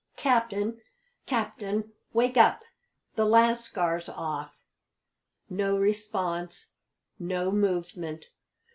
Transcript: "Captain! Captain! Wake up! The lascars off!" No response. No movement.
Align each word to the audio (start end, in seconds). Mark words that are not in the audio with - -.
"Captain! 0.17 0.81
Captain! 1.27 1.93
Wake 2.11 2.35
up! 2.35 2.63
The 3.13 3.23
lascars 3.23 4.09
off!" 4.09 4.63
No 5.47 5.77
response. 5.77 6.71
No 7.19 7.51
movement. 7.51 8.25